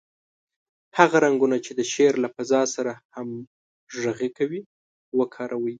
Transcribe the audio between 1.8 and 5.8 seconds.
شعر له فضا سره همغږي کوي، وکاروئ.